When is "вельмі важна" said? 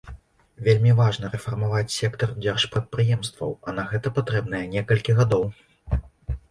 0.67-1.29